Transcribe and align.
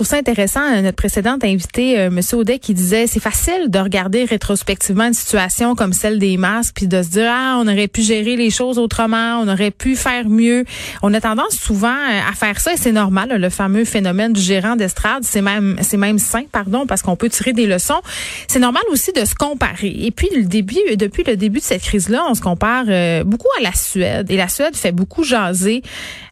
Trouve 0.00 0.08
ça 0.08 0.16
intéressant, 0.16 0.62
euh, 0.62 0.80
notre 0.80 0.96
précédente 0.96 1.44
invitée, 1.44 1.98
euh, 2.00 2.06
M. 2.06 2.20
Audet, 2.32 2.58
qui 2.58 2.72
disait 2.72 3.06
c'est 3.06 3.20
facile 3.20 3.68
de 3.68 3.78
regarder 3.78 4.24
rétrospectivement 4.24 5.04
une 5.04 5.12
situation 5.12 5.74
comme 5.74 5.92
celle 5.92 6.18
des 6.18 6.38
masques, 6.38 6.76
puis 6.76 6.86
de 6.86 7.02
se 7.02 7.10
dire 7.10 7.26
ah 7.28 7.58
on 7.60 7.68
aurait 7.68 7.86
pu 7.86 8.00
gérer 8.00 8.34
les 8.34 8.48
choses 8.48 8.78
autrement, 8.78 9.42
on 9.42 9.46
aurait 9.46 9.70
pu 9.70 9.96
faire 9.96 10.26
mieux. 10.26 10.64
On 11.02 11.12
a 11.12 11.20
tendance 11.20 11.54
souvent 11.54 11.88
euh, 11.88 12.30
à 12.30 12.32
faire 12.32 12.60
ça 12.60 12.72
et 12.72 12.76
c'est 12.78 12.92
normal. 12.92 13.28
Le 13.28 13.50
fameux 13.50 13.84
phénomène 13.84 14.32
du 14.32 14.40
gérant 14.40 14.74
d'estrade, 14.74 15.22
c'est 15.22 15.42
même 15.42 15.76
c'est 15.82 15.98
même 15.98 16.18
sain, 16.18 16.44
pardon, 16.50 16.86
parce 16.86 17.02
qu'on 17.02 17.16
peut 17.16 17.28
tirer 17.28 17.52
des 17.52 17.66
leçons. 17.66 18.00
C'est 18.48 18.58
normal 18.58 18.84
aussi 18.90 19.12
de 19.12 19.26
se 19.26 19.34
comparer. 19.34 19.94
Et 19.94 20.12
puis 20.12 20.30
le 20.34 20.44
début, 20.44 20.96
depuis 20.96 21.24
le 21.26 21.36
début 21.36 21.58
de 21.58 21.64
cette 21.64 21.82
crise-là, 21.82 22.24
on 22.26 22.34
se 22.34 22.40
compare 22.40 22.86
beaucoup 23.26 23.48
à 23.58 23.62
la 23.64 23.74
Suède 23.74 24.30
et 24.30 24.38
la 24.38 24.48
Suède 24.48 24.74
fait 24.76 24.92
beaucoup 24.92 25.24
jaser 25.24 25.82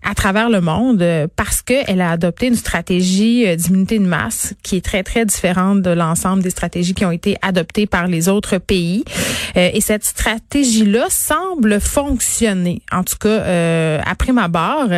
à 0.03 0.14
travers 0.14 0.48
le 0.48 0.62
monde 0.62 1.05
parce 1.36 1.60
qu'elle 1.60 2.00
a 2.00 2.12
adopté 2.12 2.47
une 2.47 2.55
stratégie 2.55 3.57
d'immunité 3.58 3.98
de 3.98 4.06
masse 4.06 4.54
qui 4.62 4.76
est 4.76 4.84
très, 4.84 5.02
très 5.02 5.26
différente 5.26 5.82
de 5.82 5.90
l'ensemble 5.90 6.42
des 6.42 6.50
stratégies 6.50 6.94
qui 6.94 7.04
ont 7.04 7.10
été 7.10 7.36
adoptées 7.42 7.86
par 7.86 8.06
les 8.06 8.28
autres 8.28 8.58
pays. 8.58 9.04
Euh, 9.56 9.70
et 9.72 9.80
cette 9.80 10.04
stratégie-là 10.04 11.06
semble 11.10 11.80
fonctionner, 11.80 12.82
en 12.92 13.04
tout 13.04 13.16
cas 13.20 13.28
euh, 13.28 14.00
après 14.06 14.32
ma 14.32 14.48
barre. 14.48 14.88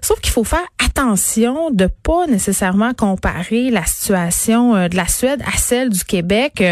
sauf 0.00 0.20
qu'il 0.20 0.32
faut 0.32 0.44
faire 0.44 0.66
attention 0.84 1.70
de 1.70 1.88
pas 2.02 2.26
nécessairement 2.26 2.94
comparer 2.94 3.70
la 3.70 3.84
situation 3.84 4.76
euh, 4.76 4.88
de 4.88 4.96
la 4.96 5.08
Suède 5.08 5.42
à 5.52 5.58
celle 5.58 5.90
du 5.90 6.04
Québec 6.04 6.62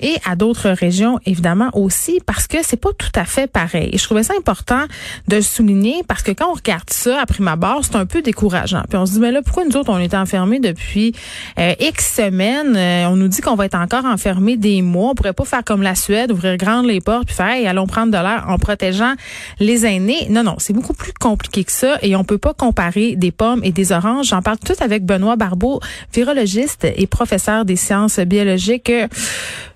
et 0.00 0.16
à 0.28 0.36
d'autres 0.36 0.70
régions 0.70 1.18
évidemment 1.26 1.70
aussi 1.74 2.20
parce 2.26 2.46
que 2.46 2.58
c'est 2.62 2.76
pas 2.76 2.90
tout 2.96 3.12
à 3.14 3.24
fait 3.24 3.46
pareil. 3.46 3.90
Et 3.92 3.98
je 3.98 4.04
trouvais 4.04 4.22
ça 4.22 4.34
important 4.36 4.84
de 5.28 5.36
le 5.36 5.42
souligner 5.42 6.02
parce 6.06 6.22
que 6.22 6.32
quand 6.32 6.50
on 6.50 6.54
regarde 6.54 6.90
ça 6.90 7.20
après 7.20 7.42
ma 7.42 7.56
barre, 7.56 7.84
c'est 7.84 7.96
un 7.96 8.06
peu 8.06 8.22
décourageant. 8.22 8.82
Puis 8.88 8.98
on 8.98 9.06
se 9.06 9.12
dit 9.12 9.20
mais 9.20 9.32
là 9.32 9.42
pourquoi 9.42 9.64
nous 9.64 9.76
autres 9.76 9.90
on 9.90 9.98
est 9.98 10.14
enfermés 10.14 10.60
depuis 10.60 11.12
euh, 11.58 11.74
X 11.80 12.16
semaines, 12.16 12.76
euh, 12.76 13.08
on 13.08 13.16
nous 13.16 13.28
dit 13.28 13.40
qu'on 13.40 13.54
va 13.54 13.66
être 13.66 13.76
encore 13.76 14.04
enfermés 14.04 14.56
des 14.56 14.82
mois, 14.82 15.10
on 15.10 15.14
pourrait 15.14 15.32
pas 15.32 15.44
faire 15.44 15.64
comme 15.64 15.82
la 15.82 15.94
Suède, 15.94 16.32
ouvrir 16.32 16.56
grandes 16.56 16.86
les 16.86 17.00
portes 17.00 17.26
puis 17.26 17.34
faire 17.34 17.50
hey, 17.50 17.66
allons 17.66 17.86
prendre 17.86 18.12
de 18.12 18.22
l'air 18.22 18.44
en 18.48 18.58
protégeant 18.58 19.14
les 19.58 19.86
aînés. 19.86 20.26
Non 20.30 20.42
non, 20.42 20.56
c'est 20.58 20.72
beaucoup 20.72 20.94
plus 20.94 21.12
compliqué 21.12 21.64
que 21.64 21.72
ça 21.72 21.98
et 22.02 22.16
on 22.16 22.24
peut 22.24 22.38
pas 22.38 22.54
comparer 22.54 23.16
des 23.16 23.30
pommes 23.30 23.60
et 23.62 23.72
des 23.72 23.92
oranges. 23.92 24.28
J'en 24.28 24.42
parle 24.42 24.58
tout 24.58 24.74
avec 24.80 25.04
Benoît 25.04 25.36
Barbeau, 25.36 25.80
virologiste 26.12 26.86
et 26.96 27.06
professeur 27.06 27.64
des 27.64 27.76
sciences 27.76 28.18
biologiques 28.20 28.92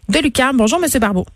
de 0.08 0.18
l'UQAM. 0.18 0.56
Bonjour, 0.56 0.80
Monsieur 0.80 1.00
Barbeau. 1.00 1.26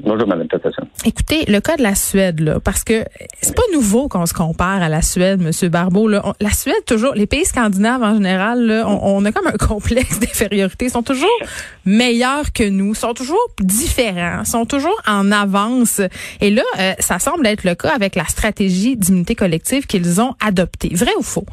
Bonjour, 0.00 0.26
Mme 0.26 0.48
Peterson. 0.48 0.82
Écoutez, 1.04 1.44
le 1.46 1.60
cas 1.60 1.76
de 1.76 1.82
la 1.82 1.94
Suède, 1.94 2.40
là, 2.40 2.58
parce 2.58 2.82
que 2.82 3.04
c'est 3.40 3.54
pas 3.54 3.62
nouveau 3.72 4.08
qu'on 4.08 4.26
se 4.26 4.34
compare 4.34 4.82
à 4.82 4.88
la 4.88 5.02
Suède, 5.02 5.40
Monsieur 5.40 5.68
Barbeau. 5.68 6.08
Là. 6.08 6.34
la 6.40 6.50
Suède, 6.50 6.84
toujours, 6.84 7.14
les 7.14 7.26
pays 7.26 7.44
scandinaves 7.44 8.02
en 8.02 8.14
général, 8.14 8.66
là, 8.66 8.88
on, 8.88 9.24
a 9.24 9.30
comme 9.30 9.46
un 9.46 9.52
complexe 9.66 10.18
d'infériorité. 10.18 10.86
Ils 10.86 10.90
sont 10.90 11.04
toujours 11.04 11.30
meilleurs 11.84 12.52
que 12.52 12.68
nous, 12.68 12.94
sont 12.94 13.14
toujours 13.14 13.46
différents, 13.60 14.44
sont 14.44 14.66
toujours 14.66 15.00
en 15.06 15.30
avance. 15.30 16.00
Et 16.40 16.50
là, 16.50 16.62
euh, 16.80 16.92
ça 16.98 17.20
semble 17.20 17.46
être 17.46 17.62
le 17.62 17.76
cas 17.76 17.94
avec 17.94 18.16
la 18.16 18.24
stratégie 18.24 18.96
d'immunité 18.96 19.36
collective 19.36 19.86
qu'ils 19.86 20.20
ont 20.20 20.34
adoptée. 20.44 20.90
Vrai 20.92 21.12
ou 21.16 21.22
faux? 21.22 21.46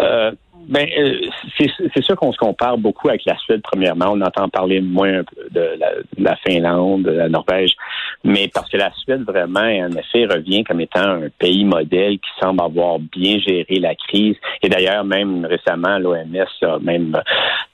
Euh, 0.00 0.32
ben, 0.68 0.86
euh, 0.98 1.20
c'est 1.58 2.02
sûr 2.02 2.16
qu'on 2.16 2.32
se 2.32 2.38
compare 2.38 2.78
beaucoup 2.78 3.08
avec 3.08 3.24
la 3.24 3.36
Suède, 3.38 3.60
premièrement. 3.62 4.12
On 4.12 4.20
entend 4.20 4.48
parler 4.48 4.80
moins 4.80 5.22
de 5.50 5.78
la, 6.18 6.36
Finlande, 6.36 7.02
de 7.02 7.10
la 7.10 7.28
Norvège, 7.28 7.76
mais 8.24 8.48
parce 8.48 8.70
que 8.70 8.78
la 8.78 8.90
Suède, 8.92 9.22
vraiment, 9.22 9.60
en 9.60 9.92
effet, 9.92 10.24
revient 10.24 10.64
comme 10.64 10.80
étant 10.80 11.00
un 11.00 11.28
pays 11.38 11.64
modèle 11.64 12.14
qui 12.14 12.30
semble 12.40 12.62
avoir 12.62 12.98
bien 12.98 13.38
géré 13.38 13.78
la 13.78 13.94
crise. 13.94 14.36
Et 14.62 14.70
d'ailleurs, 14.70 15.04
même 15.04 15.44
récemment, 15.44 15.98
l'OMS 15.98 16.46
a 16.62 16.78
même 16.78 17.20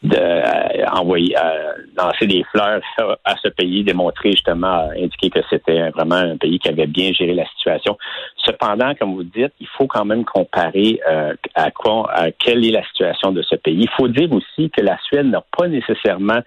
de, 0.02 0.16
euh, 0.16 0.84
envoyé, 0.92 1.36
euh, 1.38 1.72
lancé 1.96 2.26
des 2.26 2.42
fleurs 2.50 2.80
à 3.24 3.36
ce 3.42 3.48
pays, 3.48 3.84
démontré 3.84 4.32
justement, 4.32 4.90
indiqué 4.96 5.30
que 5.30 5.40
c'était 5.48 5.90
vraiment 5.90 6.16
un 6.16 6.36
pays 6.36 6.58
qui 6.58 6.68
avait 6.68 6.88
bien 6.88 7.12
géré 7.12 7.34
la 7.34 7.46
situation. 7.56 7.96
Cependant, 8.44 8.94
comme 8.96 9.14
vous 9.14 9.24
dites, 9.24 9.52
il 9.60 9.68
faut 9.78 9.86
quand 9.86 10.04
même 10.04 10.24
comparer 10.24 11.00
à 11.54 11.70
quoi, 11.70 12.10
à 12.12 12.32
quelle 12.32 12.64
est 12.66 12.72
la 12.72 12.84
situation 12.84 13.30
de 13.30 13.42
ce 13.42 13.54
pays. 13.54 13.82
Il 13.82 13.90
faut 13.90 14.08
dire 14.08 14.32
aussi 14.32 14.70
que 14.70 14.82
la 14.82 14.98
Suède 15.04 15.26
n'a 15.26 15.44
pas 15.56 15.68
nécessairement 15.68 16.40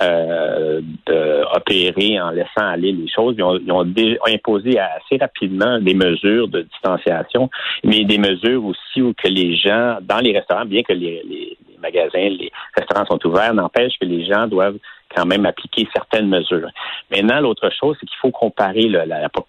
euh, 0.00 1.44
opéré 1.54 2.20
en 2.20 2.30
laissant 2.30 2.66
aller 2.66 2.92
les 2.92 3.08
choses. 3.08 3.36
Ils 3.38 3.72
ont, 3.72 3.94
imposé 4.26 4.78
assez 4.78 5.16
rapidement 5.20 5.78
des 5.78 5.94
mesures 5.94 6.48
de 6.48 6.62
distanciation, 6.62 7.50
mais 7.84 8.04
des 8.04 8.18
mesures 8.18 8.64
aussi 8.64 9.02
où 9.02 9.12
que 9.14 9.28
les 9.28 9.56
gens, 9.56 9.98
dans 10.02 10.18
les 10.18 10.32
restaurants, 10.32 10.64
bien 10.64 10.82
que 10.82 10.92
les, 10.92 11.56
magasins, 11.80 12.28
les 12.30 12.50
restaurants 12.76 13.06
sont 13.06 13.24
ouverts, 13.26 13.54
n'empêche 13.54 13.92
que 14.00 14.06
les 14.06 14.24
gens 14.24 14.46
doivent 14.46 14.78
quand 15.14 15.26
même 15.26 15.46
appliquer 15.46 15.86
certaines 15.94 16.28
mesures. 16.28 16.68
Maintenant, 17.10 17.40
l'autre 17.40 17.70
chose, 17.78 17.96
c'est 18.00 18.06
qu'il 18.06 18.18
faut 18.20 18.30
comparer 18.30 18.88
le, 18.88 19.02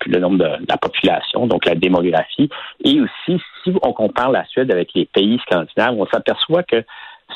le 0.06 0.20
nombre 0.20 0.38
de 0.38 0.50
la 0.70 0.78
population, 0.78 1.48
donc 1.48 1.66
la 1.66 1.76
démographie, 1.76 2.50
et 2.84 3.00
aussi 3.02 3.42
si 3.64 3.74
on 3.82 3.94
compare 3.94 4.32
la 4.32 4.46
Suède 4.46 4.72
avec 4.72 4.90
les 4.94 5.06
pays 5.06 5.40
scandinaves, 5.48 5.96
on 5.98 6.06
s'aperçoit 6.06 6.64
que 6.64 6.84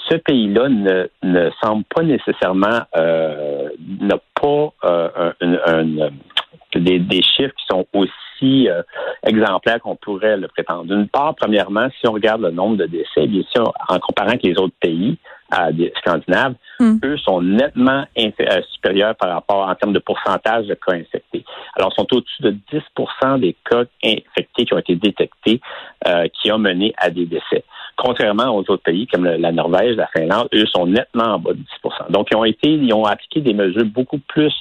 ce 0.10 0.16
pays-là 0.18 0.70
ne, 0.70 1.08
ne 1.24 1.50
semble 1.62 1.84
pas 1.94 2.04
nécessairement 2.04 2.82
euh, 2.98 3.70
n'a 4.02 4.18
pas 4.42 4.74
euh, 4.86 5.32
un, 5.42 6.10
des, 6.76 7.00
des, 7.00 7.22
chiffres 7.22 7.54
qui 7.56 7.66
sont 7.70 7.86
aussi 7.94 8.70
euh, 8.70 8.82
exemplaires 9.24 9.80
qu'on 9.82 9.96
pourrait 9.96 10.38
le 10.38 10.48
prétendre. 10.48 10.86
D'une 10.86 11.08
part, 11.08 11.36
premièrement, 11.36 11.88
si 12.00 12.08
on 12.08 12.14
regarde 12.14 12.42
le 12.42 12.52
nombre 12.52 12.78
de 12.78 12.86
décès, 12.86 13.28
bien 13.28 13.44
sûr, 13.54 13.74
en 13.88 14.00
comparant 14.00 14.30
avec 14.30 14.44
les 14.44 14.58
autres 14.58 14.76
pays 14.80 15.18
des 15.72 15.92
Scandinaves, 15.98 16.56
hmm. 16.80 16.98
eux 17.04 17.18
sont 17.18 17.42
nettement 17.42 18.06
euh, 18.18 18.62
supérieurs 18.72 19.16
par 19.16 19.32
rapport 19.32 19.68
en 19.68 19.76
termes 19.76 19.94
de 19.94 20.00
pourcentage 20.00 20.68
de 20.68 20.76
cas 20.76 20.94
infectés. 20.94 21.44
Alors, 21.76 21.92
ils 21.92 21.96
sont 21.96 22.14
au-dessus 22.14 22.42
de 22.44 22.56
10% 22.72 23.40
des 23.40 23.56
cas 23.70 23.84
infectés 24.04 24.66
qui 24.66 24.74
ont 24.74 24.78
été 24.78 24.96
détectés 24.96 25.60
euh, 26.08 26.28
qui 26.40 26.52
ont 26.52 26.60
mené 26.60 26.94
à 26.98 27.10
des 27.10 27.26
décès. 27.26 27.64
Contrairement 28.02 28.56
aux 28.56 28.62
autres 28.62 28.84
pays 28.84 29.08
comme 29.08 29.26
la 29.26 29.52
Norvège, 29.52 29.98
la 29.98 30.08
Finlande, 30.08 30.48
eux 30.54 30.66
sont 30.68 30.88
nettement 30.88 31.36
en 31.36 31.40
bas 31.40 31.52
de 31.52 31.60
10% 31.84 32.12
Donc, 32.12 32.30
ils 32.32 32.38
ont 32.38 32.46
été, 32.46 32.70
ils 32.70 32.94
ont 32.94 33.04
appliqué 33.04 33.42
des 33.42 33.54
mesures 33.54 33.86
beaucoup 33.86 34.20
plus 34.20 34.54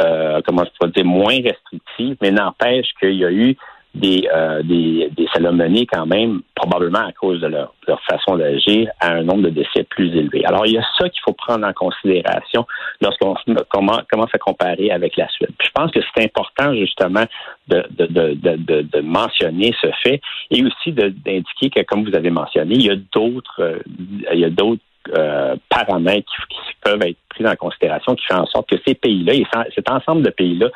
euh, 0.00 0.40
comment 0.46 0.64
je 0.64 0.70
pourrais 0.78 0.92
dire, 0.92 1.04
moins 1.04 1.36
restrictives, 1.42 2.16
mais 2.22 2.30
n'empêche 2.30 2.86
qu'il 2.98 3.16
y 3.16 3.24
a 3.24 3.30
eu 3.30 3.56
des, 3.94 4.28
euh, 4.32 4.62
des, 4.62 5.10
des 5.16 5.26
ça 5.34 5.40
quand 5.92 6.06
même, 6.06 6.42
probablement 6.54 7.06
à 7.06 7.12
cause 7.12 7.40
de 7.40 7.48
leur, 7.48 7.74
leur 7.88 8.00
façon 8.02 8.36
d'agir, 8.36 8.88
à 9.00 9.14
un 9.14 9.22
nombre 9.22 9.42
de 9.42 9.50
décès 9.50 9.84
plus 9.84 10.14
élevé. 10.16 10.44
Alors, 10.44 10.66
il 10.66 10.74
y 10.74 10.78
a 10.78 10.84
ça 10.98 11.08
qu'il 11.08 11.20
faut 11.24 11.32
prendre 11.32 11.66
en 11.66 11.72
considération 11.72 12.66
lorsqu'on 13.00 13.34
commence 13.68 14.34
à 14.34 14.38
comparer 14.38 14.90
avec 14.90 15.16
la 15.16 15.28
Suède. 15.28 15.50
je 15.60 15.70
pense 15.74 15.90
que 15.90 16.00
c'est 16.14 16.24
important, 16.24 16.74
justement, 16.74 17.24
de, 17.68 17.84
de, 17.90 18.06
de, 18.06 18.82
de, 18.82 19.00
mentionner 19.00 19.74
ce 19.80 19.88
fait 20.02 20.20
et 20.50 20.64
aussi 20.64 20.92
d'indiquer 20.92 21.70
que, 21.70 21.82
comme 21.82 22.08
vous 22.08 22.14
avez 22.14 22.30
mentionné, 22.30 22.74
il 22.74 22.86
y 22.86 22.90
a 22.90 22.96
d'autres, 23.12 23.60
euh, 23.60 23.78
il 24.32 24.38
y 24.38 24.44
a 24.44 24.50
d'autres 24.50 24.82
euh, 25.16 25.56
paramètres 25.68 26.32
qui, 26.48 26.58
peuvent 26.82 27.02
être 27.02 27.18
pris 27.28 27.46
en 27.46 27.56
considération 27.56 28.14
qui 28.14 28.24
font 28.24 28.38
en 28.38 28.46
sorte 28.46 28.70
que 28.70 28.76
ces 28.86 28.94
pays-là, 28.94 29.34
cet 29.74 29.90
ensemble 29.90 30.22
de 30.22 30.30
pays-là 30.30 30.68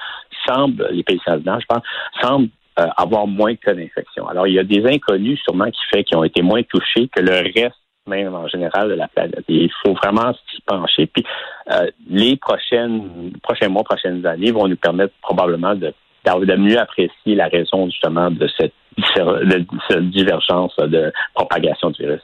semblent, 0.46 0.86
les 0.92 1.02
pays 1.02 1.18
scandinaves, 1.20 1.60
je 1.60 1.66
pense, 1.66 1.82
semblent 2.20 2.48
euh, 2.78 2.86
avoir 2.96 3.26
moins 3.26 3.52
de 3.52 3.58
cas 3.58 3.74
d'infection. 3.74 4.26
Alors, 4.28 4.46
il 4.46 4.54
y 4.54 4.58
a 4.58 4.64
des 4.64 4.84
inconnus 4.86 5.40
sûrement 5.42 5.70
qui 5.70 5.80
fait 5.92 6.04
qu'ils 6.04 6.16
ont 6.16 6.24
été 6.24 6.42
moins 6.42 6.62
touchés 6.62 7.08
que 7.08 7.20
le 7.20 7.32
reste 7.54 7.76
même 8.06 8.34
en 8.34 8.48
général 8.48 8.90
de 8.90 8.94
la 8.94 9.08
planète. 9.08 9.44
il 9.48 9.70
faut 9.82 9.94
vraiment 9.94 10.32
s'y 10.50 10.60
pencher. 10.66 11.06
Puis 11.06 11.24
euh, 11.72 11.90
les 12.08 12.36
prochaines 12.36 13.32
prochains 13.42 13.68
mois, 13.68 13.82
prochaines 13.82 14.26
années 14.26 14.50
vont 14.50 14.68
nous 14.68 14.76
permettre 14.76 15.14
probablement 15.22 15.74
de, 15.74 15.92
de 16.26 16.56
mieux 16.56 16.78
apprécier 16.78 17.34
la 17.34 17.48
raison 17.48 17.86
justement 17.86 18.30
de 18.30 18.46
cette, 18.58 18.74
de 18.96 19.66
cette 19.88 20.10
divergence 20.10 20.74
de 20.78 21.12
propagation 21.34 21.90
du 21.90 22.02
virus. 22.02 22.20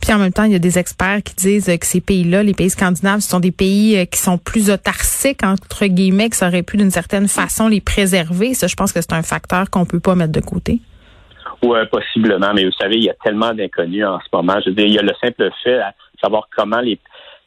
Puis 0.00 0.12
en 0.12 0.18
même 0.18 0.32
temps, 0.32 0.44
il 0.44 0.52
y 0.52 0.56
a 0.56 0.58
des 0.58 0.78
experts 0.78 1.22
qui 1.24 1.34
disent 1.34 1.66
que 1.66 1.86
ces 1.86 2.00
pays-là, 2.00 2.42
les 2.42 2.54
pays 2.54 2.70
scandinaves, 2.70 3.20
ce 3.20 3.30
sont 3.30 3.40
des 3.40 3.52
pays 3.52 3.96
euh, 3.96 4.04
qui 4.04 4.18
sont 4.18 4.36
plus 4.36 4.70
autarciques, 4.70 5.42
entre 5.44 5.86
guillemets, 5.86 6.28
qui 6.28 6.44
auraient 6.44 6.62
pu 6.62 6.76
d'une 6.76 6.90
certaine 6.90 7.28
façon 7.28 7.68
les 7.68 7.80
préserver. 7.80 8.54
Ça, 8.54 8.66
je 8.66 8.74
pense 8.74 8.92
que 8.92 9.00
c'est 9.00 9.12
un 9.12 9.22
facteur 9.22 9.70
qu'on 9.70 9.86
peut 9.86 10.00
pas 10.00 10.14
mettre 10.14 10.32
de 10.32 10.40
côté. 10.40 10.80
Oui, 11.62 11.78
possiblement, 11.90 12.52
mais 12.54 12.64
vous 12.64 12.72
savez, 12.72 12.96
il 12.96 13.04
y 13.04 13.10
a 13.10 13.14
tellement 13.22 13.54
d'inconnus 13.54 14.04
en 14.04 14.18
ce 14.18 14.26
moment. 14.32 14.54
Je 14.64 14.70
veux 14.70 14.74
dire, 14.74 14.86
il 14.86 14.94
y 14.94 14.98
a 14.98 15.02
le 15.02 15.12
simple 15.20 15.48
fait 15.62 15.78
à 15.78 15.94
savoir 16.20 16.48
comment 16.54 16.80
les 16.80 16.98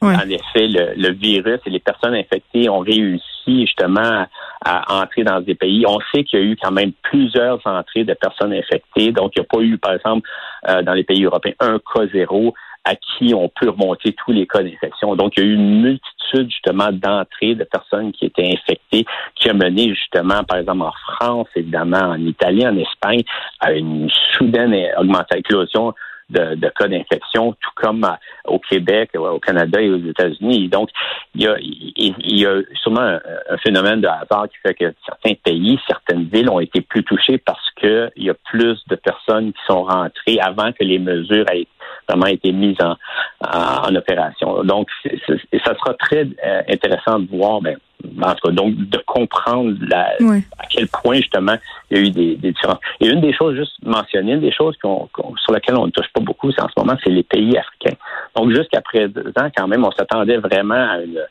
en 0.06 0.30
effet, 0.30 0.68
le, 0.68 1.12
virus 1.14 1.60
et 1.66 1.70
les 1.70 1.80
personnes 1.80 2.16
infectées 2.16 2.70
ont 2.70 2.80
réussi 2.80 3.22
justement 3.48 4.26
à, 4.66 5.02
entrer 5.02 5.24
dans 5.24 5.42
des 5.42 5.56
pays. 5.56 5.86
On 5.88 6.00
sait 6.14 6.24
qu'il 6.24 6.40
y 6.40 6.42
a 6.42 6.46
eu 6.46 6.58
quand 6.62 6.72
même 6.72 6.92
plusieurs 7.04 7.60
entrées 7.66 8.04
de 8.04 8.14
personnes 8.14 8.54
infectées. 8.54 9.12
Donc, 9.12 9.34
il 9.36 9.40
n'y 9.40 9.46
a 9.46 9.48
pas 9.50 9.62
eu, 9.62 9.78
par 9.78 9.94
exemple, 9.94 10.28
euh, 10.68 10.82
dans 10.82 10.94
les 10.94 11.04
pays 11.04 11.24
européens, 11.24 11.54
un 11.60 11.80
cas 11.80 12.08
zéro 12.14 12.54
à 12.86 12.96
qui 12.96 13.34
on 13.34 13.50
peut 13.50 13.70
remonter 13.70 14.14
tous 14.14 14.32
les 14.32 14.46
cas 14.46 14.62
d'infection. 14.62 15.16
Donc, 15.16 15.34
il 15.36 15.44
y 15.44 15.48
a 15.48 15.50
eu 15.50 15.54
une 15.56 15.82
multitude 15.82 16.50
justement 16.52 16.92
d'entrées 16.92 17.56
de 17.56 17.64
personnes 17.64 18.12
qui 18.12 18.26
étaient 18.26 18.48
infectées, 18.48 19.06
qui 19.36 19.50
a 19.50 19.54
mené 19.54 19.90
justement, 19.90 20.44
par 20.44 20.60
exemple, 20.60 20.84
en 20.84 20.94
France, 21.16 21.48
évidemment, 21.56 22.12
en 22.12 22.20
Italie, 22.20 22.66
en 22.66 22.78
Espagne, 22.78 23.24
à 23.60 23.74
une 23.74 24.10
soudaine 24.38 24.76
augmentation 24.98 25.94
de, 26.30 26.56
de 26.56 26.70
cas 26.70 26.88
d'infection, 26.88 27.54
tout 27.54 27.72
comme 27.76 28.08
au 28.46 28.60
Québec, 28.60 29.12
au 29.16 29.40
Canada 29.40 29.82
et 29.82 29.90
aux 29.90 30.10
États-Unis. 30.10 30.70
Donc, 30.70 30.90
il 31.36 31.44
y 31.44 31.48
a, 31.48 31.56
il, 31.60 32.40
y 32.40 32.46
a 32.46 32.62
sûrement 32.82 33.20
un, 33.50 33.58
phénomène 33.58 34.02
de 34.02 34.08
hasard 34.08 34.48
qui 34.50 34.58
fait 34.66 34.74
que 34.74 34.94
certains 35.06 35.34
pays, 35.44 35.80
certaines 35.88 36.26
villes 36.26 36.50
ont 36.50 36.60
été 36.60 36.82
plus 36.82 37.04
touchées 37.04 37.38
parce 37.38 37.70
qu'il 37.80 38.12
y 38.18 38.30
a 38.30 38.34
plus 38.34 38.80
de 38.88 38.96
personnes 38.96 39.54
qui 39.54 39.60
sont 39.68 39.84
rentrées 39.84 40.40
avant 40.40 40.72
que 40.72 40.84
les 40.84 41.00
mesures 41.00 41.46
aient 41.52 41.68
vraiment 42.08 42.28
été 42.28 42.52
mises 42.52 42.78
en, 42.82 42.96
en, 43.42 43.96
opération. 43.96 44.64
Donc, 44.64 44.90
ça 45.04 45.76
sera 45.76 45.94
très 45.96 46.28
euh, 46.46 46.62
intéressant 46.70 47.20
de 47.20 47.28
voir, 47.30 47.62
ben, 47.62 47.78
en 48.22 48.34
tout 48.36 48.48
cas, 48.48 48.54
donc 48.54 48.76
de 48.76 48.98
comprendre 49.06 49.76
la, 49.82 50.12
à 50.58 50.66
quel 50.70 50.88
point 50.88 51.16
justement 51.18 51.56
il 51.90 51.98
y 51.98 52.00
a 52.00 52.04
eu 52.04 52.10
des, 52.10 52.36
des 52.36 52.52
différences. 52.52 52.80
Et 53.00 53.08
une 53.08 53.22
des 53.22 53.34
choses 53.34 53.56
juste 53.56 53.74
mentionnées, 53.84 54.34
une 54.34 54.42
des 54.42 54.52
choses 54.52 54.76
sur 54.82 55.54
lesquelles 55.54 55.78
on 55.78 55.88
ne 55.88 55.92
touche 55.92 56.12
pas 56.14 56.22
beaucoup, 56.22 56.52
c'est 56.52 56.62
en 56.62 56.70
ce 56.70 56.74
moment, 56.78 56.98
c'est 57.04 57.12
les 57.12 57.24
pays 57.24 57.58
africains. 57.58 57.98
Donc 58.36 58.52
jusqu'après 58.52 59.08
deux 59.08 59.32
ans, 59.40 59.50
quand 59.56 59.68
même, 59.68 59.86
on 59.86 59.92
s'attendait 59.92 60.38
vraiment 60.38 60.76
à 60.76 60.98
une, 61.02 61.22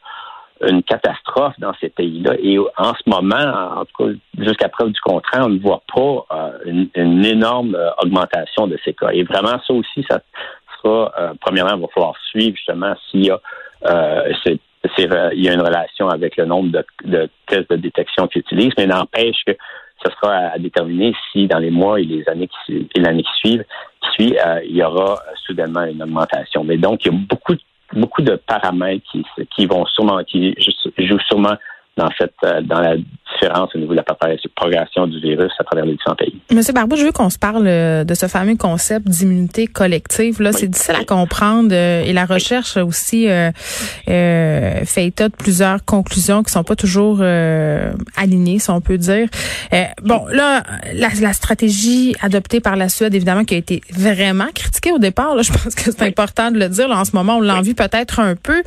une 0.62 0.82
catastrophe 0.82 1.55
dans 1.59 1.73
ces 1.81 1.88
pays-là. 1.88 2.35
Et 2.41 2.59
en 2.59 2.94
ce 2.94 3.09
moment, 3.09 3.81
en 3.81 3.85
tout 3.85 4.05
cas, 4.05 4.11
jusqu'à 4.38 4.69
preuve 4.69 4.91
du 4.91 5.00
contraire, 5.00 5.43
on 5.47 5.50
ne 5.50 5.59
voit 5.59 5.82
pas 5.93 6.27
euh, 6.32 6.87
une, 6.94 7.25
énorme 7.25 7.75
euh, 7.75 7.91
augmentation 8.03 8.67
de 8.67 8.79
ces 8.85 8.94
cas. 8.94 9.11
Et 9.12 9.25
vraiment, 9.25 9.59
ça 9.67 9.73
aussi, 9.73 10.05
ça 10.09 10.20
sera, 10.82 11.12
euh, 11.19 11.32
premièrement, 11.41 11.75
il 11.77 11.81
va 11.81 11.88
falloir 11.88 12.15
suivre 12.31 12.56
justement 12.56 12.94
s'il 13.11 13.27
y 13.27 13.31
a 13.31 13.41
euh, 13.87 14.32
il 14.98 15.42
y 15.42 15.48
a 15.48 15.54
une 15.54 15.62
relation 15.62 16.08
avec 16.08 16.36
le 16.36 16.44
nombre 16.44 16.82
de, 17.04 17.28
tests 17.46 17.70
de 17.70 17.76
détection 17.76 18.26
qu'ils 18.28 18.40
utilisent, 18.40 18.75
mais 18.76 18.86
n'empêche 18.86 19.36
que 19.46 19.52
ce 20.04 20.12
sera 20.12 20.34
à, 20.34 20.58
déterminer 20.58 21.14
si 21.32 21.46
dans 21.46 21.58
les 21.58 21.70
mois 21.70 22.00
et 22.00 22.04
les 22.04 22.28
années 22.28 22.48
qui, 22.66 22.88
et 22.94 23.00
l'année 23.00 23.22
qui 23.22 23.32
suivent, 23.38 23.64
euh, 24.20 24.60
il 24.64 24.76
y 24.76 24.82
aura 24.82 25.20
soudainement 25.46 25.84
une 25.84 26.02
augmentation. 26.02 26.64
Mais 26.64 26.76
donc, 26.76 27.04
il 27.04 27.12
y 27.12 27.14
a 27.14 27.19
beaucoup, 27.19 27.54
beaucoup 27.92 28.22
de 28.22 28.36
paramètres 28.36 29.04
qui, 29.10 29.25
qui 29.54 29.66
vont 29.66 29.86
sûrement, 29.86 30.22
qui 30.25 30.54
jouent 30.98 31.20
sûrement 31.20 31.54
dans 31.96 32.08
cette 32.19 32.34
euh, 32.44 32.60
dans 32.60 32.81
la 32.81 32.96
différence 33.34 33.75
au 33.75 33.78
niveau 33.78 33.92
de 33.92 33.96
la 33.96 34.02
propagation 34.02 35.06
du 35.06 35.20
virus 35.20 35.52
à 35.58 35.64
travers 35.64 35.84
les 35.84 35.92
différents 35.92 36.16
pays. 36.16 36.40
Monsieur 36.52 36.72
Barbeau, 36.72 36.96
je 36.96 37.04
veux 37.04 37.12
qu'on 37.12 37.31
se 37.31 37.38
parle 37.38 37.66
euh, 37.66 38.04
de 38.04 38.14
ce 38.14 38.26
fameux 38.26 38.56
concept 38.56 39.08
d'immunité 39.08 39.66
collective. 39.66 40.40
Là, 40.40 40.52
c'est 40.52 40.69
difficile 40.69 40.96
à 41.00 41.04
comprendre 41.04 41.70
euh, 41.72 42.04
et 42.04 42.12
la 42.12 42.25
recherche 42.25 42.76
aussi 42.76 43.28
euh, 43.28 43.50
fait 44.06 45.06
état 45.06 45.28
de 45.28 45.34
plusieurs 45.34 45.84
conclusions 45.84 46.42
qui 46.42 46.52
sont 46.52 46.64
pas 46.64 46.76
toujours 46.76 47.20
alignées, 48.16 48.58
si 48.58 48.70
on 48.70 48.81
peut 48.81 48.98
dire. 48.98 49.28
bon, 50.02 50.26
là, 50.31 50.62
la, 50.94 51.08
la, 51.20 51.32
stratégie 51.32 52.14
adoptée 52.22 52.60
par 52.60 52.76
la 52.76 52.88
Suède, 52.88 53.14
évidemment, 53.14 53.44
qui 53.44 53.54
a 53.54 53.58
été 53.58 53.81
vraiment 53.90 54.46
critiquée 54.54 54.92
au 54.92 54.98
départ. 54.98 55.34
Là, 55.34 55.42
je 55.42 55.52
pense 55.52 55.75
que 55.75 55.90
c'est 55.90 56.02
important 56.02 56.50
de 56.50 56.58
le 56.58 56.69
dire. 56.69 56.88
Là, 56.88 56.98
en 56.98 57.04
ce 57.04 57.12
moment, 57.14 57.36
on 57.36 57.40
l'envie 57.40 57.75
peut-être 57.75 58.20
un 58.20 58.34
peu. 58.36 58.62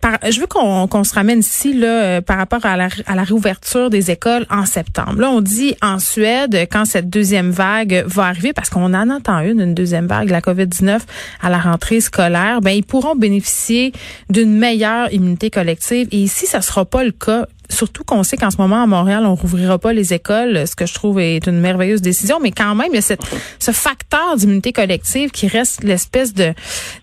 Par, 0.00 0.18
je 0.30 0.40
veux 0.40 0.46
qu'on 0.46 0.86
qu'on 0.88 1.04
se 1.04 1.14
ramène 1.14 1.40
ici 1.40 1.72
là 1.74 2.20
par 2.22 2.36
rapport 2.38 2.64
à 2.64 2.76
la, 2.76 2.88
à 3.06 3.14
la 3.14 3.24
réouverture 3.24 3.77
des 3.88 4.10
écoles 4.10 4.46
en 4.50 4.66
septembre. 4.66 5.20
Là, 5.20 5.30
on 5.30 5.40
dit 5.40 5.74
en 5.80 5.98
Suède, 5.98 6.66
quand 6.70 6.84
cette 6.84 7.08
deuxième 7.08 7.50
vague 7.50 8.04
va 8.06 8.24
arriver, 8.24 8.52
parce 8.52 8.68
qu'on 8.68 8.92
en 8.92 9.10
entend 9.10 9.38
une, 9.38 9.60
une 9.60 9.74
deuxième 9.74 10.06
vague, 10.06 10.30
la 10.30 10.40
COVID-19, 10.40 11.00
à 11.40 11.50
la 11.50 11.58
rentrée 11.58 12.00
scolaire, 12.00 12.60
ben 12.60 12.72
ils 12.72 12.84
pourront 12.84 13.14
bénéficier 13.14 13.92
d'une 14.28 14.52
meilleure 14.56 15.12
immunité 15.12 15.50
collective. 15.50 16.08
Et 16.10 16.18
ici, 16.18 16.46
ça 16.46 16.60
sera 16.60 16.84
pas 16.84 17.04
le 17.04 17.12
cas. 17.12 17.46
Surtout 17.70 18.02
qu'on 18.02 18.22
sait 18.22 18.36
qu'en 18.36 18.50
ce 18.50 18.56
moment, 18.56 18.82
à 18.82 18.86
Montréal, 18.86 19.24
on 19.26 19.34
rouvrira 19.34 19.78
pas 19.78 19.92
les 19.92 20.14
écoles, 20.14 20.66
ce 20.66 20.74
que 20.74 20.86
je 20.86 20.94
trouve 20.94 21.20
est 21.20 21.46
une 21.46 21.60
merveilleuse 21.60 22.02
décision. 22.02 22.40
Mais 22.40 22.50
quand 22.50 22.74
même, 22.74 22.88
il 22.92 22.96
y 22.96 22.98
a 22.98 23.16
ce 23.58 23.72
facteur 23.72 24.36
d'immunité 24.36 24.72
collective 24.72 25.30
qui 25.30 25.46
reste 25.46 25.84
l'espèce 25.84 26.32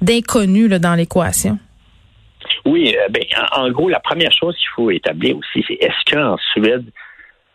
d'inconnu 0.01 0.68
dans 0.80 0.95
l'équation. 0.95 1.60
Oui, 2.65 2.95
euh, 2.97 3.07
ben, 3.09 3.24
en, 3.51 3.69
gros, 3.71 3.89
la 3.89 4.00
première 4.00 4.31
chose 4.31 4.56
qu'il 4.57 4.69
faut 4.75 4.92
établir 4.92 5.38
aussi, 5.38 5.63
c'est 5.68 5.75
est-ce 5.75 6.13
qu'en 6.13 6.38
Suède, 6.53 6.86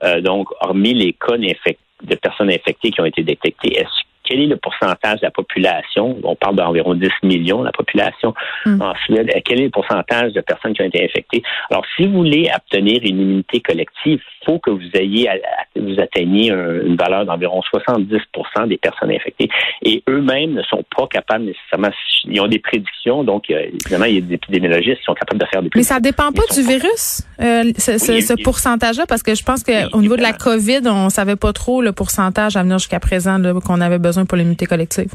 euh, 0.02 0.20
donc, 0.20 0.48
hormis 0.60 0.94
les 0.94 1.12
cas 1.12 1.36
de 1.36 2.14
personnes 2.14 2.50
infectées 2.50 2.90
qui 2.90 3.00
ont 3.00 3.06
été 3.06 3.22
détectées, 3.22 3.78
est-ce 3.78 4.02
quel 4.30 4.42
est 4.42 4.46
le 4.46 4.56
pourcentage 4.56 5.20
de 5.20 5.26
la 5.26 5.32
population? 5.32 6.16
On 6.22 6.36
parle 6.36 6.54
d'environ 6.54 6.94
10 6.94 7.08
millions, 7.24 7.62
la 7.62 7.72
population 7.72 8.32
hmm. 8.64 8.80
en 8.80 8.94
Suède. 9.04 9.28
Quel 9.44 9.60
est 9.60 9.64
le 9.64 9.70
pourcentage 9.70 10.32
de 10.32 10.40
personnes 10.40 10.72
qui 10.72 10.82
ont 10.82 10.86
été 10.86 11.04
infectées? 11.04 11.42
Alors, 11.68 11.84
si 11.96 12.06
vous 12.06 12.18
voulez 12.18 12.48
obtenir 12.54 13.00
une 13.02 13.20
immunité 13.20 13.60
collective, 13.60 14.20
il 14.40 14.46
faut 14.46 14.60
que 14.60 14.70
vous 14.70 14.88
ayez, 14.94 15.28
vous 15.74 16.00
atteigniez 16.00 16.52
une 16.52 16.96
valeur 16.96 17.26
d'environ 17.26 17.60
70% 17.74 18.68
des 18.68 18.78
personnes 18.78 19.10
infectées. 19.10 19.48
Et 19.82 20.02
eux-mêmes 20.08 20.52
ne 20.52 20.62
sont 20.62 20.84
pas 20.96 21.08
capables 21.08 21.44
nécessairement, 21.44 21.90
ils 22.24 22.40
ont 22.40 22.46
des 22.46 22.58
prédictions, 22.60 23.24
donc 23.24 23.50
euh, 23.50 23.66
évidemment, 23.84 24.04
il 24.04 24.14
y 24.14 24.18
a 24.18 24.20
des 24.20 24.34
épidémiologistes 24.34 24.98
qui 24.98 25.04
sont 25.04 25.14
capables 25.14 25.40
de 25.40 25.46
faire 25.46 25.62
des 25.62 25.70
prédictions. 25.70 25.94
Mais 25.94 26.00
ça 26.00 26.00
dépend 26.00 26.30
pas 26.32 26.42
du 26.54 26.62
virus, 26.62 27.22
euh, 27.40 27.72
ce, 27.76 28.42
pourcentage-là, 28.42 29.06
parce 29.08 29.22
que 29.22 29.34
je 29.34 29.42
pense 29.42 29.64
qu'au 29.64 30.00
niveau 30.00 30.16
de 30.16 30.22
la 30.22 30.32
COVID, 30.32 30.82
on 30.86 31.08
savait 31.08 31.36
pas 31.36 31.52
trop 31.52 31.82
le 31.82 31.92
pourcentage 31.92 32.56
à 32.56 32.62
venir 32.62 32.78
jusqu'à 32.78 33.00
présent 33.00 33.40
qu'on 33.64 33.80
avait 33.80 33.98
besoin 33.98 34.19
pour 34.26 34.36
l'immunité 34.36 34.66
collective. 34.66 35.12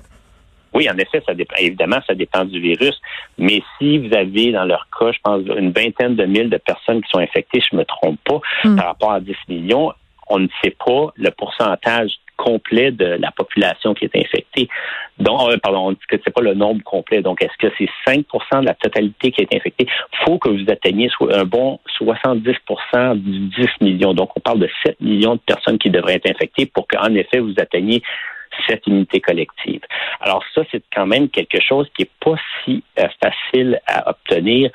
Oui, 0.73 0.89
en 0.89 0.97
effet, 0.97 1.23
ça 1.25 1.33
dépend. 1.33 1.55
Évidemment, 1.57 1.99
ça 2.05 2.13
dépend 2.13 2.43
du 2.43 2.59
virus. 2.59 2.99
Mais 3.37 3.63
si 3.77 3.97
vous 3.97 4.13
avez, 4.13 4.51
dans 4.51 4.65
leur 4.65 4.87
cas, 4.99 5.13
je 5.13 5.19
pense, 5.23 5.41
une 5.57 5.71
vingtaine 5.71 6.15
de 6.15 6.25
mille 6.25 6.49
de 6.49 6.57
personnes 6.57 7.01
qui 7.01 7.09
sont 7.09 7.19
infectées, 7.19 7.61
je 7.61 7.75
ne 7.75 7.79
me 7.79 7.85
trompe 7.85 8.19
pas, 8.25 8.41
hmm. 8.65 8.75
par 8.75 8.87
rapport 8.87 9.11
à 9.13 9.21
10 9.21 9.33
millions, 9.47 9.93
on 10.27 10.39
ne 10.39 10.47
sait 10.61 10.75
pas 10.85 11.13
le 11.15 11.31
pourcentage 11.31 12.11
complet 12.35 12.91
de 12.91 13.05
la 13.05 13.31
population 13.31 13.93
qui 13.93 14.05
est 14.05 14.15
infectée. 14.15 14.67
Donc, 15.17 15.49
euh, 15.49 15.57
pardon, 15.63 15.91
on 15.91 15.95
que 15.95 16.21
c'est 16.23 16.33
pas 16.33 16.41
le 16.41 16.53
nombre 16.53 16.83
complet. 16.83 17.21
Donc, 17.21 17.41
est-ce 17.41 17.57
que 17.57 17.73
c'est 17.77 17.89
5% 18.11 18.61
de 18.61 18.65
la 18.65 18.73
totalité 18.73 19.31
qui 19.31 19.41
est 19.41 19.55
infectée? 19.55 19.87
Il 19.87 20.25
faut 20.25 20.37
que 20.37 20.49
vous 20.49 20.69
atteigniez 20.69 21.09
un 21.31 21.45
bon 21.45 21.79
70% 22.01 23.15
du 23.15 23.39
10 23.47 23.67
millions. 23.81 24.13
Donc, 24.13 24.31
on 24.35 24.41
parle 24.41 24.59
de 24.59 24.69
7 24.85 24.99
millions 24.99 25.35
de 25.35 25.41
personnes 25.45 25.77
qui 25.77 25.89
devraient 25.89 26.15
être 26.15 26.29
infectées 26.29 26.65
pour 26.65 26.87
qu'en 26.87 27.13
effet, 27.13 27.39
vous 27.39 27.53
atteigniez 27.57 28.01
cette 28.67 28.85
unité 28.87 29.19
collective. 29.19 29.81
Alors 30.19 30.43
ça, 30.53 30.61
c'est 30.71 30.83
quand 30.93 31.05
même 31.05 31.29
quelque 31.29 31.59
chose 31.61 31.87
qui 31.95 32.03
est 32.03 32.11
pas 32.19 32.35
si 32.63 32.83
euh, 32.99 33.07
facile 33.21 33.79
à 33.87 34.09
obtenir 34.09 34.71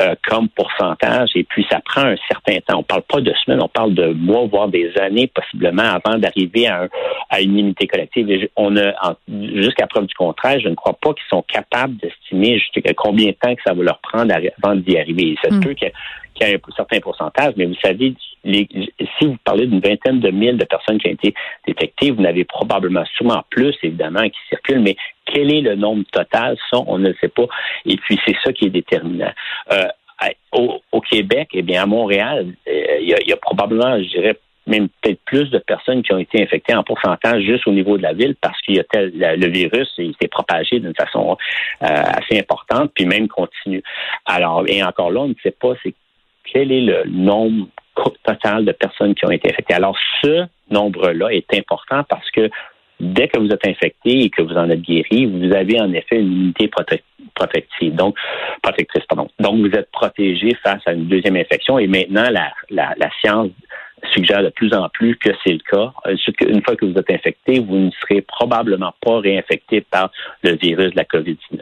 euh, 0.00 0.14
comme 0.26 0.48
pourcentage. 0.48 1.30
Et 1.34 1.44
puis, 1.44 1.66
ça 1.70 1.80
prend 1.84 2.02
un 2.02 2.16
certain 2.28 2.58
temps. 2.60 2.78
On 2.78 2.82
parle 2.82 3.02
pas 3.02 3.20
de 3.20 3.32
semaines, 3.44 3.62
on 3.62 3.68
parle 3.68 3.94
de 3.94 4.12
mois, 4.12 4.46
voire 4.46 4.68
des 4.68 4.92
années 4.98 5.26
possiblement 5.26 5.82
avant 5.82 6.18
d'arriver 6.18 6.68
à, 6.68 6.88
une 7.40 7.58
unité 7.58 7.86
collective. 7.86 8.48
on 8.56 8.76
a, 8.76 9.16
jusqu'à 9.28 9.86
preuve 9.86 10.06
du 10.06 10.14
contraire, 10.14 10.60
je 10.60 10.68
ne 10.68 10.74
crois 10.74 10.96
pas 11.00 11.12
qu'ils 11.14 11.26
sont 11.28 11.42
capables 11.42 11.96
d'estimer 11.96 12.60
combien 12.96 13.26
de 13.26 13.32
temps 13.32 13.54
que 13.54 13.62
ça 13.66 13.74
va 13.74 13.82
leur 13.82 13.98
prendre 13.98 14.32
avant 14.34 14.76
d'y 14.76 14.98
arriver. 14.98 15.36
Ça 15.42 15.50
se 15.50 15.56
hmm. 15.56 15.60
peut 15.60 15.74
que 15.74 15.86
qui 16.34 16.44
a 16.44 16.48
un 16.48 16.74
certain 16.74 17.00
pourcentage, 17.00 17.54
mais 17.56 17.66
vous 17.66 17.76
savez, 17.82 18.14
si 18.44 19.26
vous 19.26 19.36
parlez 19.44 19.66
d'une 19.66 19.80
vingtaine 19.80 20.20
de 20.20 20.30
mille 20.30 20.56
de 20.56 20.64
personnes 20.64 20.98
qui 20.98 21.08
ont 21.08 21.12
été 21.12 21.34
détectées, 21.66 22.10
vous 22.10 22.22
n'avez 22.22 22.44
probablement 22.44 23.04
sûrement 23.16 23.42
plus, 23.50 23.74
évidemment, 23.82 24.22
qui 24.22 24.38
circulent, 24.48 24.80
mais 24.80 24.96
quel 25.24 25.52
est 25.52 25.62
le 25.62 25.74
nombre 25.74 26.04
total? 26.12 26.56
Ça, 26.70 26.78
on 26.86 26.98
ne 26.98 27.08
le 27.08 27.16
sait 27.20 27.28
pas. 27.28 27.46
Et 27.86 27.96
puis, 27.96 28.18
c'est 28.26 28.36
ça 28.44 28.52
qui 28.52 28.66
est 28.66 28.70
déterminant. 28.70 29.32
Euh, 29.72 29.86
au, 30.52 31.00
Québec, 31.00 31.48
eh 31.52 31.62
bien, 31.62 31.82
à 31.82 31.86
Montréal, 31.86 32.46
euh, 32.68 32.98
il 33.00 33.08
y, 33.08 33.32
a, 33.32 33.36
probablement, 33.36 33.98
je 33.98 34.08
dirais, 34.08 34.38
même 34.66 34.88
peut-être 35.00 35.20
plus 35.26 35.50
de 35.50 35.58
personnes 35.58 36.02
qui 36.02 36.12
ont 36.12 36.18
été 36.18 36.42
infectées 36.42 36.74
en 36.74 36.82
pourcentage 36.82 37.42
juste 37.42 37.66
au 37.66 37.72
niveau 37.72 37.98
de 37.98 38.02
la 38.02 38.14
ville 38.14 38.34
parce 38.40 38.58
qu'il 38.62 38.76
y 38.76 38.80
a 38.80 38.84
tel, 38.84 39.12
le 39.14 39.48
virus 39.48 39.88
s'est 39.96 40.28
propagé 40.28 40.80
d'une 40.80 40.94
façon 40.94 41.36
euh, 41.82 41.86
assez 41.86 42.38
importante 42.38 42.90
puis 42.94 43.04
même 43.04 43.28
continue. 43.28 43.82
Alors 44.24 44.64
et 44.66 44.82
encore 44.82 45.10
là 45.10 45.20
on 45.20 45.28
ne 45.28 45.34
sait 45.42 45.50
pas 45.50 45.74
c'est 45.82 45.94
quel 46.44 46.72
est 46.72 46.80
le 46.80 47.04
nombre 47.06 47.68
total 47.94 48.64
de 48.64 48.72
personnes 48.72 49.14
qui 49.14 49.24
ont 49.26 49.30
été 49.30 49.50
infectées. 49.50 49.74
Alors, 49.74 49.96
ce 50.22 50.46
nombre-là 50.70 51.28
est 51.28 51.52
important 51.54 52.02
parce 52.08 52.30
que 52.30 52.50
dès 53.00 53.28
que 53.28 53.38
vous 53.38 53.48
êtes 53.48 53.66
infecté 53.66 54.24
et 54.24 54.30
que 54.30 54.42
vous 54.42 54.54
en 54.54 54.70
êtes 54.70 54.80
guéri, 54.80 55.26
vous 55.26 55.52
avez 55.54 55.80
en 55.80 55.92
effet 55.92 56.20
une 56.20 56.32
immunité 56.32 56.70
protective, 57.34 57.94
donc 57.94 58.16
protectrice, 58.62 59.04
pardon. 59.08 59.28
Donc 59.38 59.60
vous 59.60 59.76
êtes 59.76 59.90
protégé 59.90 60.54
face 60.62 60.82
à 60.86 60.92
une 60.92 61.06
deuxième 61.06 61.36
infection 61.36 61.78
et 61.78 61.86
maintenant 61.86 62.28
la, 62.30 62.52
la, 62.70 62.94
la 62.96 63.10
science 63.20 63.50
suggère 64.12 64.42
de 64.42 64.50
plus 64.50 64.72
en 64.74 64.88
plus 64.88 65.16
que 65.16 65.30
c'est 65.44 65.52
le 65.52 65.58
cas. 65.58 65.92
Euh, 66.06 66.16
une 66.46 66.62
fois 66.62 66.76
que 66.76 66.84
vous 66.84 66.96
êtes 66.96 67.10
infecté, 67.10 67.60
vous 67.60 67.76
ne 67.76 67.90
serez 68.02 68.22
probablement 68.22 68.94
pas 69.00 69.18
réinfecté 69.20 69.80
par 69.80 70.10
le 70.42 70.56
virus 70.56 70.92
de 70.92 70.96
la 70.96 71.04
COVID-19. 71.04 71.60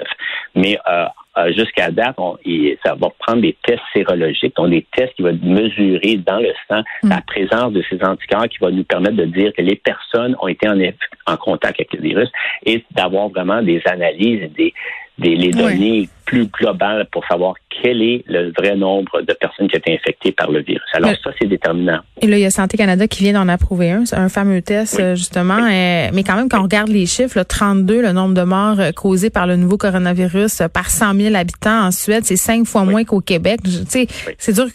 Mais 0.54 0.78
euh, 0.88 1.06
euh, 1.38 1.52
jusqu'à 1.52 1.90
date, 1.90 2.16
on, 2.18 2.37
ça 2.84 2.94
va 2.94 3.08
prendre 3.18 3.40
des 3.40 3.56
tests 3.62 3.82
sérologiques, 3.94 4.54
donc 4.56 4.70
des 4.70 4.87
tests 4.92 5.14
qui 5.14 5.22
vont 5.22 5.38
mesurer 5.42 6.16
dans 6.16 6.38
le 6.38 6.52
sang 6.68 6.82
mm. 7.02 7.08
la 7.08 7.22
présence 7.22 7.72
de 7.72 7.82
ces 7.88 8.02
anticorps 8.04 8.49
qui 8.49 8.58
va 8.61 8.70
nous 8.70 8.84
permettre 8.84 9.16
de 9.16 9.25
dire 9.25 9.52
que 9.56 9.62
les 9.62 9.76
personnes 9.76 10.37
ont 10.40 10.49
été 10.49 10.68
en, 10.68 10.78
en 11.26 11.37
contact 11.37 11.80
avec 11.80 11.92
le 11.94 12.00
virus 12.00 12.28
et 12.66 12.84
d'avoir 12.90 13.28
vraiment 13.28 13.62
des 13.62 13.80
analyses, 13.87 14.50
des, 14.52 14.75
des 15.19 15.37
les 15.37 15.50
données 15.50 16.09
plus 16.25 16.47
globales 16.47 17.07
pour 17.12 17.26
savoir 17.26 17.54
quel 17.69 18.00
est 18.00 18.25
le 18.26 18.52
vrai 18.57 18.76
nombre 18.76 19.21
de 19.21 19.33
personnes 19.35 19.69
qui 19.69 19.76
ont 19.76 19.78
été 19.78 19.95
infectées 19.95 20.33
par 20.33 20.50
le 20.50 20.62
virus. 20.62 20.83
Alors 20.95 21.12
ça, 21.23 21.31
c'est 21.38 21.47
déterminant. 21.47 22.00
Et 22.21 22.26
là, 22.26 22.38
il 22.38 22.40
y 22.40 22.47
a 22.47 22.50
Santé 22.50 22.76
Canada 22.76 23.07
qui 23.07 23.23
vient 23.23 23.35
d'en 23.35 23.49
approuver 23.49 23.90
un, 23.90 24.04
un 24.12 24.28
fameux 24.28 24.62
test, 24.62 24.99
euh, 25.00 25.14
justement. 25.14 25.59
Euh, 25.59 26.09
mais 26.12 26.23
quand 26.23 26.37
même, 26.37 26.49
quand 26.49 26.61
on 26.61 26.64
regarde 26.64 26.88
les 26.88 27.07
chiffres, 27.07 27.37
là, 27.37 27.45
32, 27.45 28.00
le 28.00 28.12
nombre 28.12 28.35
de 28.35 28.42
morts 28.42 28.81
euh, 28.81 28.92
causés 28.92 29.31
par 29.31 29.47
le 29.47 29.57
nouveau 29.57 29.76
coronavirus 29.76 30.62
par 30.73 30.90
100 30.90 31.14
000 31.14 31.35
habitants 31.35 31.87
en 31.87 31.90
Suède, 31.90 32.25
c'est 32.25 32.37
cinq 32.37 32.66
fois 32.66 32.85
moins 32.85 33.04
qu'au 33.04 33.21
Québec. 33.21 33.61
Tu 33.64 33.71
sais, 33.88 34.07
c'est 34.38 34.54
dur 34.54 34.66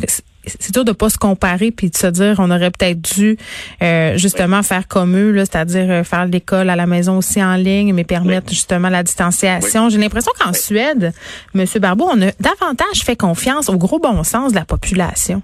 c'est 0.59 0.73
dur 0.73 0.85
de 0.85 0.91
pas 0.91 1.09
se 1.09 1.17
comparer 1.17 1.71
puis 1.71 1.89
de 1.89 1.95
se 1.95 2.07
dire 2.07 2.35
on 2.39 2.51
aurait 2.51 2.71
peut-être 2.71 3.01
dû 3.01 3.37
euh, 3.81 4.17
justement 4.17 4.63
faire 4.63 4.87
comme 4.87 5.15
eux, 5.17 5.37
c'est-à-dire 5.37 5.89
euh, 5.89 6.03
faire 6.03 6.25
l'école 6.25 6.69
à 6.69 6.75
la 6.75 6.85
maison 6.85 7.17
aussi 7.17 7.43
en 7.43 7.55
ligne, 7.55 7.93
mais 7.93 8.03
permettre 8.03 8.49
justement 8.49 8.89
la 8.89 9.03
distanciation. 9.03 9.89
J'ai 9.89 9.97
l'impression 9.97 10.31
qu'en 10.39 10.53
Suède, 10.53 11.13
Monsieur 11.53 11.79
Barbeau, 11.79 12.09
on 12.11 12.21
a 12.21 12.31
davantage 12.39 13.03
fait 13.03 13.15
confiance 13.15 13.69
au 13.69 13.77
gros 13.77 13.99
bon 13.99 14.23
sens 14.23 14.51
de 14.51 14.57
la 14.57 14.65
population. 14.65 15.41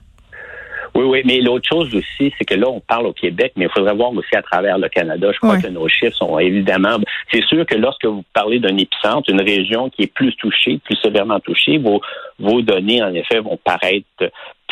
Oui, 0.96 1.06
oui, 1.06 1.22
mais 1.26 1.40
l'autre 1.42 1.68
chose 1.68 1.94
aussi, 1.96 2.32
c'est 2.38 2.46
que 2.46 2.54
là, 2.54 2.68
on 2.70 2.80
parle 2.80 3.08
au 3.08 3.14
Québec, 3.14 3.54
mais 3.56 3.66
il 3.66 3.72
faudrait 3.72 3.96
voir 3.96 4.12
aussi 4.14 4.36
à 4.36 4.44
travers 4.44 4.78
le 4.78 4.90
Canada. 4.90 5.32
Je 5.34 5.40
crois 5.40 5.58
que 5.58 5.68
nos 5.68 5.88
chiffres 5.88 6.16
sont 6.16 6.38
évidemment. 6.38 6.98
C'est 7.32 7.44
sûr 7.46 7.66
que 7.66 7.76
lorsque 7.76 8.06
vous 8.06 8.24
parlez 8.34 8.60
d'un 8.60 8.78
épicentre, 8.78 9.30
une 9.30 9.42
région 9.42 9.90
qui 9.90 10.04
est 10.04 10.14
plus 10.14 10.36
touchée, 10.36 10.80
plus 10.84 10.96
sévèrement 10.98 11.40
touchée, 11.40 11.80
vos, 11.80 12.00
vos 12.38 12.62
données, 12.62 13.02
en 13.02 13.12
effet, 13.14 13.40
vont 13.40 13.58
paraître 13.64 14.06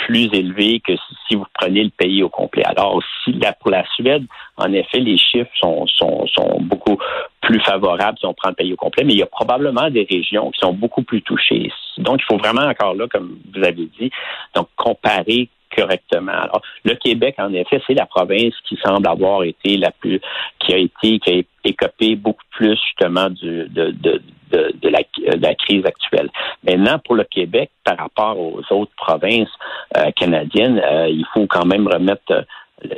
plus 0.06 0.30
élevées 0.34 0.82
que 0.86 0.94
si 1.28 1.36
vous 1.36 1.46
prenez 1.54 1.84
le 1.84 1.90
pays 1.90 2.24
au 2.24 2.30
complet. 2.30 2.64
Alors, 2.66 2.96
aussi, 2.96 3.34
là, 3.34 3.54
pour 3.54 3.72
la 3.72 3.86
Suède, 3.96 4.26
en 4.58 4.72
effet, 4.74 5.00
les 5.00 5.18
chiffres 5.18 5.52
sont, 5.60 5.86
sont, 5.88 6.26
sont 6.28 6.60
beaucoup 6.62 6.98
plus 7.42 7.60
favorables 7.62 8.18
si 8.20 8.26
on 8.26 8.34
prend 8.34 8.50
le 8.50 8.56
pays 8.56 8.74
au 8.74 8.78
complet, 8.78 9.04
mais 9.04 9.14
il 9.14 9.20
y 9.20 9.24
a 9.24 9.28
probablement 9.28 9.90
des 9.90 10.08
régions 10.10 10.52
qui 10.52 10.60
sont 10.60 10.74
beaucoup 10.74 11.04
plus 11.04 11.22
touchées. 11.22 11.72
Donc, 11.98 12.22
il 12.22 12.26
faut 12.26 12.38
vraiment 12.38 12.68
encore 12.68 12.96
là, 12.96 13.08
comme 13.08 13.38
vous 13.54 13.64
avez 13.64 13.90
dit, 14.00 14.12
donc 14.56 14.68
comparer 14.76 15.50
correctement. 15.76 16.34
Alors, 16.34 16.62
le 16.84 16.96
Québec, 16.96 17.36
en 17.38 17.54
effet, 17.54 17.82
c'est 17.88 17.94
la 17.94 18.06
province 18.06 18.54
qui 18.68 18.78
semble 18.84 19.08
avoir 19.08 19.44
été 19.44 19.78
la 19.78 19.92
plus, 19.92 20.20
qui 20.60 20.74
a 20.74 20.78
été, 20.78 21.20
qui 21.20 21.32
a 21.32 21.42
écopé 21.64 22.16
beaucoup 22.16 22.44
plus 22.52 22.78
justement 22.88 23.30
du, 23.30 23.68
de, 23.70 23.92
de, 23.92 24.22
de, 24.52 24.90
la, 24.90 25.56
crise 25.56 25.86
actuelle. 25.86 26.30
Maintenant, 26.64 27.00
pour 27.00 27.16
le 27.16 27.24
Québec, 27.24 27.72
par 27.84 27.98
rapport 27.98 28.38
aux 28.40 28.62
autres 28.72 28.92
provinces 28.98 29.50
euh, 29.98 30.12
canadiennes, 30.12 30.80
euh, 30.80 31.08
il 31.08 31.26
faut 31.34 31.48
quand 31.48 31.66
même 31.66 31.88
remettre 31.88 32.32
euh, 32.32 32.42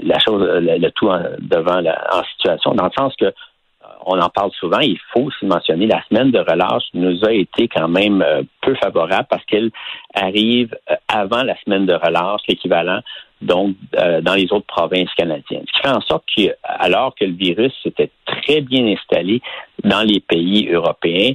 la 0.02 0.20
chose, 0.20 0.42
le, 0.42 0.90
tout 0.92 1.10
devant 1.40 1.82
la, 1.82 2.02
en 2.14 2.24
situation, 2.24 2.74
dans 2.74 2.86
le 2.86 2.92
sens 2.98 3.14
que 3.16 3.34
on 4.06 4.20
en 4.20 4.30
parle 4.30 4.52
souvent, 4.60 4.80
il 4.80 5.00
faut 5.14 5.22
aussi 5.22 5.46
mentionner, 5.46 5.88
la 5.88 6.04
semaine 6.10 6.32
de 6.32 6.40
relâche 6.40 6.84
nous 6.94 7.24
a 7.24 7.32
été 7.32 7.70
quand 7.70 7.88
même 7.88 8.24
peu 8.62 8.76
favorable 8.76 9.28
parce 9.30 9.46
qu'elle 9.46 9.72
arrive 10.14 10.76
avant 11.08 11.44
la 11.44 11.56
semaine 11.64 11.86
de 11.86 11.94
relâche, 11.94 12.42
l'équivalent 12.50 13.00
donc 13.44 13.76
euh, 13.96 14.22
dans 14.22 14.36
les 14.36 14.52
autres 14.52 14.66
provinces 14.66 15.14
canadiennes. 15.16 15.66
Ce 15.68 15.74
qui 15.74 15.88
fait 15.88 15.96
en 15.96 16.02
sorte 16.02 16.24
que, 16.36 16.56
alors 16.64 17.14
que 17.16 17.26
le 17.26 17.34
virus 17.34 17.74
s'était 17.84 18.12
très 18.26 18.62
bien 18.62 18.86
installé 18.88 19.42
dans 19.84 20.02
les 20.02 20.20
pays 20.20 20.70
européens, 20.72 21.34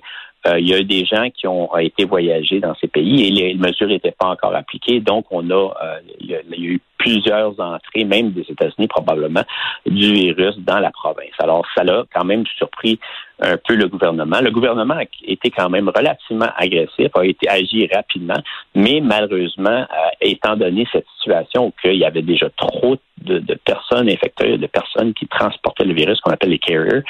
il 0.56 0.66
y 0.66 0.72
a 0.72 0.78
eu 0.78 0.84
des 0.84 1.04
gens 1.04 1.28
qui 1.28 1.46
ont 1.46 1.76
été 1.76 2.06
voyagés 2.06 2.58
dans 2.58 2.74
ces 2.76 2.86
pays 2.88 3.26
et 3.26 3.30
les 3.30 3.54
mesures 3.54 3.88
n'étaient 3.88 4.14
pas 4.18 4.28
encore 4.28 4.54
appliquées. 4.54 5.00
Donc, 5.00 5.26
on 5.30 5.50
a, 5.50 5.74
il 6.20 6.30
y 6.30 6.34
a 6.34 6.40
eu 6.56 6.80
plusieurs 6.96 7.58
entrées, 7.60 8.04
même 8.04 8.30
des 8.30 8.46
États-Unis 8.48 8.88
probablement, 8.88 9.42
du 9.84 10.12
virus 10.12 10.56
dans 10.58 10.78
la 10.78 10.90
province. 10.90 11.34
Alors, 11.38 11.66
ça 11.76 11.84
l'a 11.84 12.04
quand 12.14 12.24
même 12.24 12.44
surpris 12.56 12.98
un 13.40 13.57
peu 13.57 13.75
le 13.75 13.88
gouvernement. 13.88 14.40
Le 14.40 14.50
gouvernement 14.50 14.95
a 14.95 15.04
été 15.25 15.50
quand 15.50 15.71
même 15.71 15.88
relativement 15.88 16.49
agressif, 16.57 17.09
a 17.14 17.25
été 17.25 17.49
agi 17.49 17.88
rapidement, 17.92 18.40
mais 18.75 19.00
malheureusement, 19.00 19.71
euh, 19.71 20.09
étant 20.21 20.57
donné 20.57 20.87
cette 20.92 21.07
situation 21.18 21.66
où 21.66 21.73
il 21.85 21.99
y 21.99 22.04
avait 22.04 22.23
déjà 22.23 22.50
trop 22.50 22.97
de, 23.18 23.40
personnes 23.64 24.09
infectées, 24.09 24.59
de 24.59 24.66
personnes 24.66 25.14
qui 25.14 25.26
transportaient 25.26 25.85
le 25.85 25.95
virus, 25.95 26.21
qu'on 26.21 26.33
appelle 26.33 26.50
les 26.50 26.59
carriers, 26.59 27.02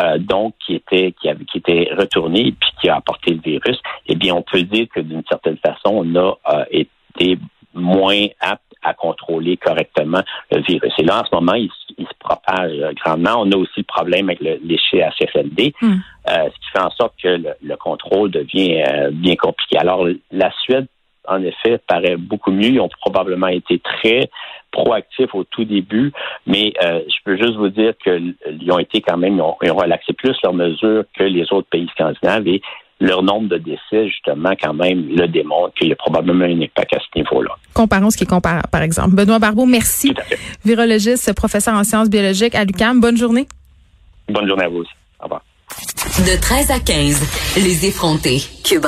euh, 0.00 0.18
donc 0.18 0.54
qui 0.64 0.74
étaient 0.74 1.12
qui, 1.20 1.28
avaient, 1.28 1.44
qui 1.44 1.58
étaient 1.58 1.90
retournés 1.96 2.54
puis 2.58 2.70
qui 2.80 2.88
a 2.88 2.96
apporté 2.96 3.34
le 3.34 3.40
virus, 3.40 3.80
eh 4.06 4.14
bien, 4.14 4.34
on 4.34 4.42
peut 4.42 4.62
dire 4.62 4.86
que 4.94 5.00
d'une 5.00 5.24
certaine 5.28 5.58
façon, 5.58 5.90
on 6.04 6.16
a 6.16 6.38
euh, 6.52 6.64
été 6.70 7.38
moins 7.74 8.26
apte 8.40 8.62
à 8.82 8.94
contrôler 8.94 9.56
correctement 9.56 10.22
le 10.50 10.60
virus. 10.62 10.92
Et 10.98 11.04
là, 11.04 11.20
en 11.20 11.24
ce 11.24 11.34
moment, 11.34 11.54
il, 11.54 11.70
se 11.98 12.18
propage 12.18 12.72
grandement. 13.04 13.36
On 13.38 13.50
a 13.52 13.56
aussi 13.56 13.78
le 13.78 13.84
problème 13.84 14.28
avec 14.28 14.40
le, 14.40 14.58
les 14.64 14.78
CHFLD, 14.90 15.74
hmm. 15.80 15.92
euh, 16.28 16.48
ce 16.48 16.54
qui 16.58 16.70
fait 16.72 16.82
en 16.82 16.90
sorte 16.90 17.14
que 17.22 17.28
le, 17.62 17.76
contrôle 17.76 18.30
devient 18.30 18.82
euh, 18.86 19.10
bien 19.12 19.36
compliqué. 19.36 19.78
Alors, 19.78 20.06
la 20.30 20.50
Suède, 20.62 20.86
en 21.28 21.42
effet, 21.42 21.78
paraît 21.86 22.16
beaucoup 22.16 22.50
mieux. 22.50 22.70
Ils 22.70 22.80
ont 22.80 22.88
probablement 23.00 23.48
été 23.48 23.78
très 23.78 24.30
proactifs 24.72 25.34
au 25.34 25.44
tout 25.44 25.64
début, 25.64 26.12
mais 26.46 26.72
euh, 26.82 27.00
je 27.06 27.16
peux 27.24 27.36
juste 27.36 27.56
vous 27.56 27.68
dire 27.68 27.92
qu'ils 28.02 28.34
ont 28.70 28.78
été 28.78 29.00
quand 29.00 29.18
même, 29.18 29.36
ils 29.36 29.42
ont, 29.42 29.56
ils 29.62 29.70
ont 29.70 29.76
relaxé 29.76 30.12
plus 30.14 30.34
leurs 30.42 30.54
mesures 30.54 31.04
que 31.16 31.24
les 31.24 31.52
autres 31.52 31.68
pays 31.68 31.88
scandinaves 31.94 32.48
et 32.48 32.62
leur 33.02 33.22
nombre 33.22 33.48
de 33.48 33.58
décès, 33.58 34.08
justement, 34.08 34.52
quand 34.60 34.74
même, 34.74 35.08
le 35.08 35.26
démontre 35.26 35.74
qu'il 35.74 35.88
y 35.88 35.92
a 35.92 35.96
probablement 35.96 36.44
un 36.44 36.60
impact 36.60 36.94
à 36.94 36.98
ce 37.00 37.18
niveau-là. 37.18 37.50
Comparons 37.74 38.10
ce 38.10 38.16
qui 38.16 38.24
est 38.24 38.26
comparable, 38.28 38.68
par 38.70 38.82
exemple. 38.82 39.14
Benoît 39.14 39.40
Barbeau, 39.40 39.66
merci. 39.66 40.14
Virologiste, 40.64 41.32
professeur 41.34 41.74
en 41.74 41.84
sciences 41.84 42.08
biologiques 42.08 42.54
à 42.54 42.64
l'UQAM. 42.64 43.00
Bonne 43.00 43.16
journée. 43.16 43.48
Bonne 44.28 44.46
journée 44.46 44.64
à 44.64 44.68
vous 44.68 44.78
aussi. 44.78 44.92
Au 45.20 45.24
revoir. 45.24 45.42
De 46.18 46.40
13 46.40 46.70
à 46.70 46.78
15, 46.78 47.56
les 47.56 47.86
effrontés. 47.86 48.42
Cube 48.62 48.84